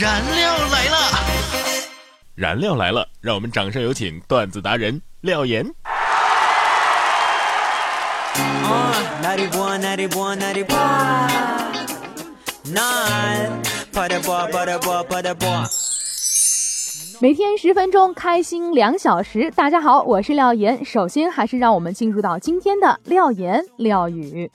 [0.00, 0.96] 燃料来了！
[2.34, 5.64] 燃料来了，让我们掌声有请段子达人廖岩。
[17.20, 19.48] 每天十分钟，开心两小时。
[19.54, 20.84] 大家好，我是廖岩。
[20.84, 24.50] 首先，还是让我们进入到今天的廖岩廖语。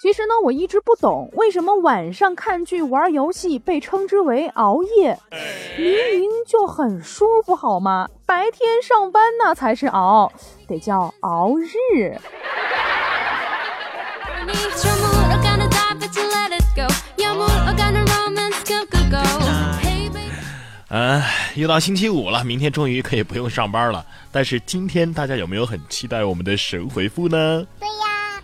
[0.00, 5.18] 其实呢，我一直不懂为什么晚上看剧、玩游戏被称之为熬夜，
[5.76, 8.08] 明明就很舒服，好吗？
[8.24, 10.30] 白天上班那才是熬，
[10.68, 12.16] 得叫熬日。
[20.88, 21.24] 啊，
[21.56, 24.06] 又到星期五了，明天终于可以不用上班了。
[24.30, 27.66] 但是今天大家有没有很期待我们的神回复呢？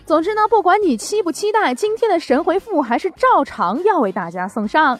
[0.05, 4.99] 总之呢，不管你期不期待，今天的神回复还是照常要为大家送上。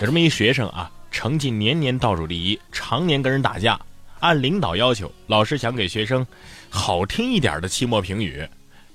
[0.00, 3.76] 有这么一学生啊，成绩年年倒数第一，常年跟人打架。
[4.20, 6.24] 按领导要求，老师想给学生
[6.68, 8.46] 好听一点的期末评语，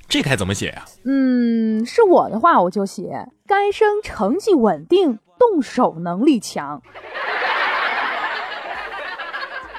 [0.07, 0.85] 这该怎么写呀？
[1.03, 6.81] 嗯，是我的话，我就写该生成绩稳定，动手能力强。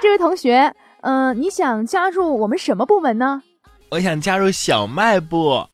[0.00, 3.42] 这位同学，嗯，你想加入我们什么部门呢？
[3.91, 5.66] 我想加入小卖部。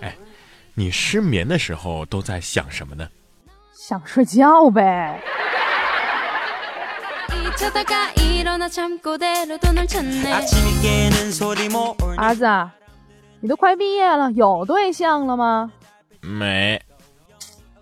[0.00, 0.14] 哎，
[0.74, 3.08] 你失眠的时候都在想什么呢？
[3.74, 5.20] 想睡觉呗。
[12.16, 12.70] 儿子，
[13.40, 15.72] 你都快毕业了，有对象了吗？
[16.20, 16.80] 没。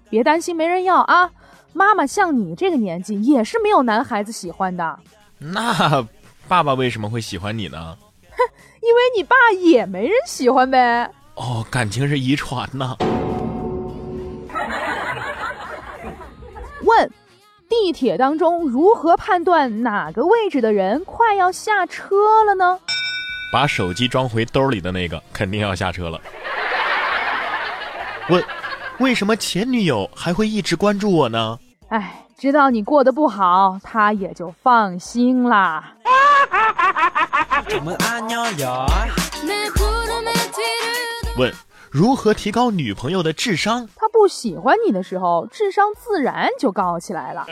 [0.09, 1.31] 别担心，没人要啊。
[1.79, 4.99] 妈妈像你这个年纪也是没有男孩子喜欢的。
[5.39, 6.05] 那
[6.49, 7.97] 爸爸为什么会喜欢你呢？
[8.33, 8.39] 哼，
[8.83, 11.09] 因为你爸也没人喜欢呗。
[11.37, 12.97] 哦，感情是遗传呐。
[16.83, 17.09] 问：
[17.69, 22.81] 地铁当中如何判断哪个位置的人快要下车了呢？
[23.53, 26.21] 把手机装回兜里的那个肯定要下车了。
[28.31, 28.43] 问。
[28.99, 31.57] 为什么前女友还会一直关注我呢？
[31.89, 35.95] 哎，知道你过得不好，他也就放心啦。
[41.39, 41.53] 问：
[41.91, 43.89] 如何提高女朋友的智商？
[43.97, 47.47] 他不喜欢你的时候，智商自然就高起来了。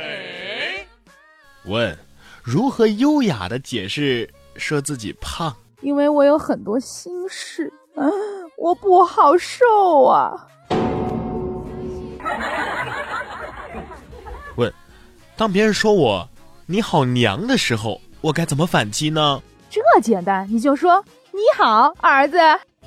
[1.64, 1.96] 问：
[2.42, 5.56] 如何优雅的解释说自己胖？
[5.80, 7.72] 因为我有很多心事，
[8.58, 10.46] 我不好受啊。
[14.56, 14.72] 问：
[15.36, 16.28] 当别人说我
[16.66, 19.40] “你好娘”的时候，我该怎么反击呢？
[19.70, 22.38] 这简单，你就说“你好，儿子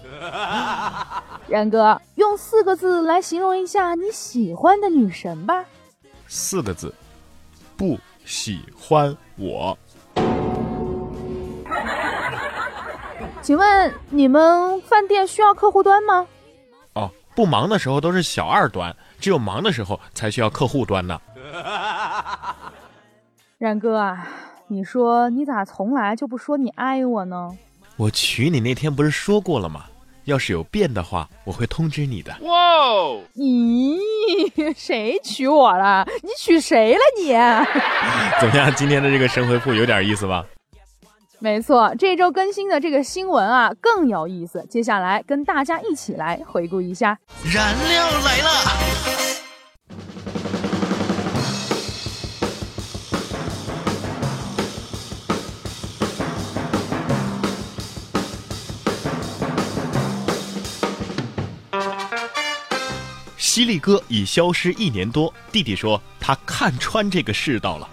[1.47, 5.63] ”。然哥，用四个字来形容一下你喜欢的女神吧。
[6.27, 6.93] 四个字：
[7.75, 9.77] 不喜欢我。
[13.41, 16.27] 请问你们饭店需要客户端吗？
[16.93, 18.95] 哦，不忙的时候都是小二端。
[19.19, 21.19] 只有忙的时候才需要客户端呢。
[23.57, 24.27] 然哥啊，
[24.67, 27.57] 你说你咋从来就不说你爱我呢？
[27.97, 29.85] 我娶你那天不是说过了吗？
[30.25, 32.31] 要是有变的话，我会通知你的。
[32.41, 32.53] 哇！
[33.35, 33.97] 咦，
[34.77, 36.07] 谁娶我了？
[36.21, 37.29] 你娶谁了你？
[38.39, 38.71] 怎么样？
[38.75, 40.45] 今天的这个神回复有点意思吧？
[41.39, 44.63] 没错，这周更新的这个新闻啊更有意思。
[44.69, 47.17] 接下来跟大家一起来回顾一下。
[47.45, 49.38] 燃料来了！
[63.51, 67.89] 犀利哥已消失一年多，弟弟说他看穿这个世道了。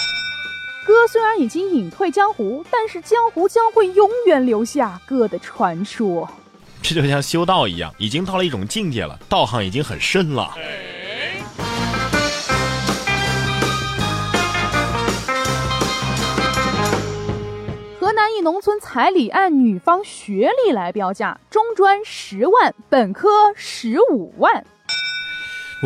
[0.87, 6.29] 哥虽然已经隐退江湖，但是江湖将会永远留下哥的传说。
[6.83, 10.55] 这就像修道一样，已经到了一种境界了，道行已经很深了。
[17.99, 24.63] 河南一农村彩礼按女方学历来标价，中专十万，本科十五万。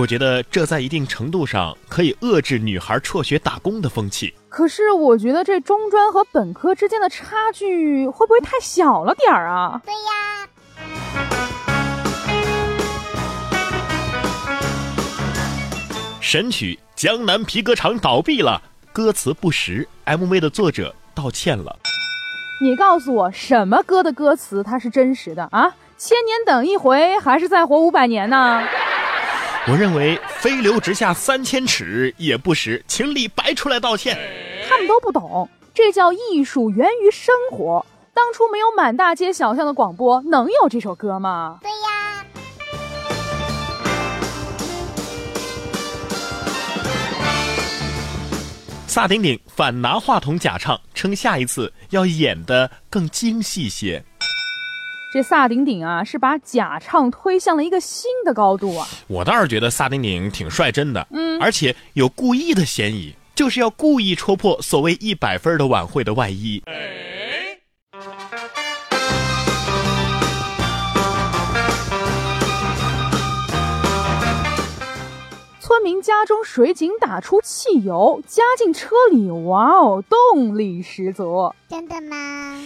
[0.00, 4.32] 我觉得这在一定程度上可以遏制女孩辍学打工的风气。
[4.48, 9.82] 可是我觉得这中专和本科之间的差距会不会太小了点儿啊？
[9.84, 10.00] 对呀。
[16.18, 18.62] 神曲《江南皮革厂》倒闭了，
[18.94, 21.76] 歌词不实，MV 的作者道歉了。
[22.62, 25.74] 你告诉我什么歌的歌词它是真实的啊？
[25.98, 28.62] 千年等一回，还是再活五百年呢？
[29.68, 34.18] 我认为飞流直下三千尺也不实，请李白出来道歉。
[34.66, 37.84] 他们都不懂，这叫艺术源于生活。
[38.14, 41.58] 当初没有满大街小巷的广播，能有这首歌吗？
[41.60, 42.24] 对呀。
[48.86, 54.02] 萨顶顶反拿话筒假唱，称下一次要演的更精细些。
[55.12, 58.86] 这萨顶顶啊，是把假唱推向了一个新的高度啊！
[59.08, 66.62] 我倒是觉得萨顶顶挺率真的，嗯，而且有故意的嫌疑，就是要故意戳破所谓一百分的晚会的外衣。
[75.58, 81.52] 村民家中水井打出汽油，加进车里，哇哦，动力十足！
[81.68, 82.56] 真的吗？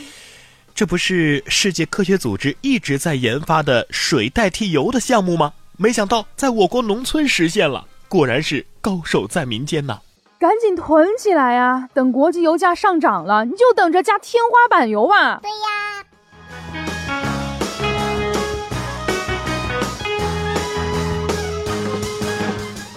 [0.75, 5.53] 这不是世界科学组织一直在研发的水代替油的项目吗？
[5.77, 10.01] 没想到在我国农村实现了，果然是高手在民间呐！
[10.37, 11.89] 赶紧囤起来呀！
[11.95, 15.39] 等国际油价上涨了，你就等着加天花板油吧！
[15.43, 16.05] 对呀。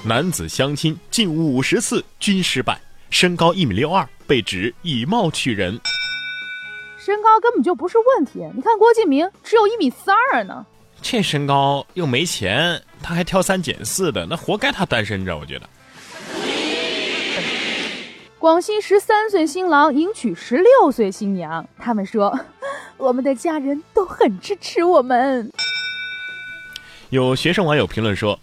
[0.03, 2.81] 男子相亲近五十次均失败，
[3.11, 5.79] 身高一米六二，被指以貌取人。
[7.07, 10.65] 身高根本就不是问题，你看郭敬明只有一米三二呢。
[11.01, 15.37] 这身高又没钱，他还挑三拣四的，那活该他单身着。
[15.37, 15.69] 我觉得。
[18.37, 22.37] 广西十三岁新郎迎娶十六岁新娘，他们说，
[22.97, 25.49] 我们的家人都很支持我们。
[27.09, 28.37] 有学生网友评论说，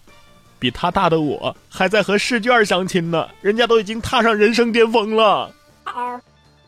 [0.59, 5.53] 比他大的我还在和试卷相亲呢，人家都已经踏上人生巅峰了。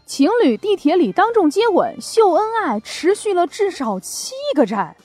[0.06, 4.96] 情侣地铁里当众接吻秀恩爱，持续了至少七个站。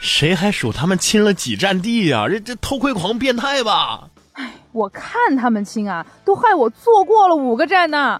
[0.00, 2.26] 谁还数他们亲了几站地呀？
[2.26, 4.08] 这这偷窥狂变态吧？
[4.32, 8.18] 哎，我看他们亲啊，都害我坐过了五个站呢。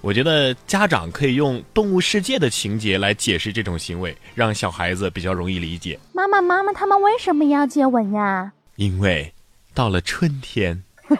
[0.00, 5.96] 我觉得家长可以用动物世界的情节来解释这种行为，让小孩子比较容易理解。
[6.12, 8.52] 妈妈，妈妈，他们为什么要接吻呀？
[8.74, 9.32] 因为
[9.72, 10.82] 到了春天。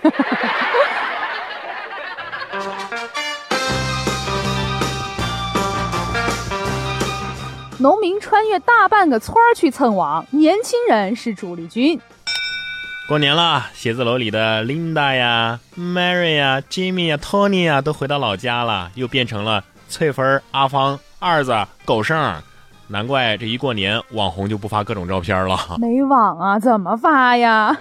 [7.84, 12.00] 农民穿越大半个村儿去蹭网，年轻人是主力军。
[13.06, 21.54] 过年了，写字楼里的 Linda 呀、Mary 呀、Jimmy 呀、Tony 呀都回到老家了，又变成了翠芬、阿芳、二子、
[21.84, 22.34] 狗剩。
[22.88, 25.76] 难怪这一过年，网红就不发各种照片了。
[25.78, 27.76] 没网啊，怎么发呀？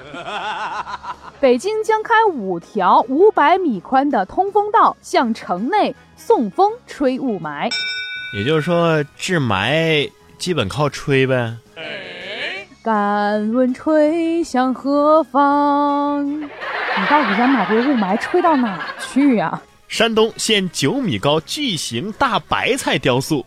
[1.40, 7.72] 北京将开五条五百米宽的通风道，向城内送风吹雾霾。
[8.34, 10.10] 也就是说，治霾
[10.40, 11.56] 基本靠吹呗。
[12.84, 16.42] 敢问吹向何方？
[16.42, 19.62] 你到底想把这雾霾吹到哪去呀？
[19.88, 23.46] 山东现九米高巨型大白菜雕塑，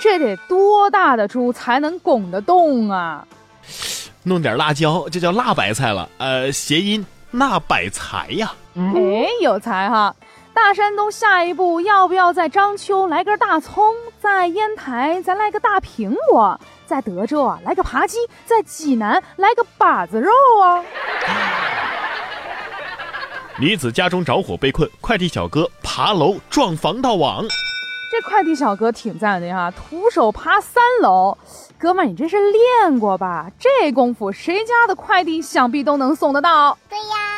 [0.00, 3.24] 这得多大的猪才能拱得动啊？
[4.24, 8.52] 弄点辣椒就叫辣白菜了，呃，谐音纳百财呀。
[8.74, 10.14] 哎，有才哈！
[10.54, 20.30] 大山东下一步要不要在章丘来根大葱，在烟台咱来个大苹果，在德州啊来个扒鸡，在济南来个把子肉
[20.62, 20.84] 啊！
[23.58, 27.44] 女子家中着火被困，快递小哥爬楼撞防盗网。
[28.10, 31.38] 这快递小哥挺赞的呀，徒手爬三楼，
[31.78, 33.46] 哥们儿你这是练过吧？
[33.58, 36.76] 这功夫谁家的快递想必都能送得到。
[36.90, 37.31] 对呀。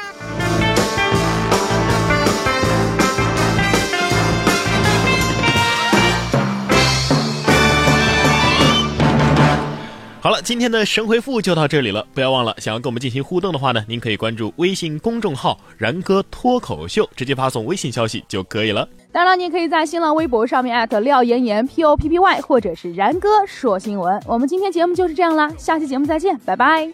[10.24, 12.02] 好了，今天的神回复就到这里了。
[12.14, 18.88] 不要忘了，想要跟我们进行互动的话呢，您可以关注微信公众号“然哥脱口秀”，直接发送微信消息就可以了。
[19.12, 24.18] 当然了，您可以在新浪微博上面艾特廖岩岩 P O P P Y，或者是然哥说新闻。
[24.24, 26.90] 我们今天节目就是这样啦，下期节目再见，拜拜。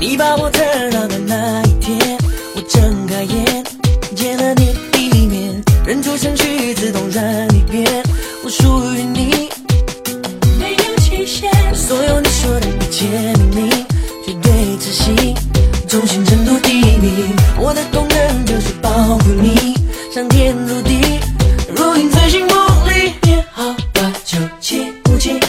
[0.00, 1.18] 你把我等到的
[18.44, 19.74] 就是保护你，
[20.12, 21.00] 上天入地，
[21.74, 22.54] 如影随形，不
[22.88, 23.12] 离。
[23.22, 25.40] 别好八九七五七。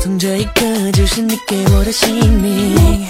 [0.00, 3.03] 从这一刻，就是你给我的姓名。